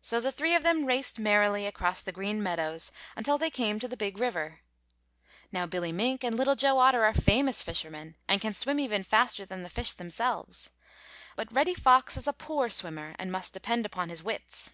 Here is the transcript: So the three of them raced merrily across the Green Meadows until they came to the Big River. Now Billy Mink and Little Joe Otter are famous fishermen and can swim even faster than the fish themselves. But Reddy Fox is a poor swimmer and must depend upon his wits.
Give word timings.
So 0.00 0.20
the 0.20 0.30
three 0.30 0.54
of 0.54 0.62
them 0.62 0.84
raced 0.86 1.18
merrily 1.18 1.66
across 1.66 2.02
the 2.02 2.12
Green 2.12 2.40
Meadows 2.40 2.92
until 3.16 3.36
they 3.36 3.50
came 3.50 3.80
to 3.80 3.88
the 3.88 3.96
Big 3.96 4.16
River. 4.16 4.60
Now 5.50 5.66
Billy 5.66 5.90
Mink 5.90 6.22
and 6.22 6.36
Little 6.36 6.54
Joe 6.54 6.78
Otter 6.78 7.02
are 7.04 7.12
famous 7.12 7.60
fishermen 7.60 8.14
and 8.28 8.40
can 8.40 8.54
swim 8.54 8.78
even 8.78 9.02
faster 9.02 9.44
than 9.44 9.64
the 9.64 9.68
fish 9.68 9.90
themselves. 9.92 10.70
But 11.34 11.52
Reddy 11.52 11.74
Fox 11.74 12.16
is 12.16 12.28
a 12.28 12.32
poor 12.32 12.68
swimmer 12.68 13.16
and 13.18 13.32
must 13.32 13.52
depend 13.52 13.84
upon 13.84 14.08
his 14.08 14.22
wits. 14.22 14.70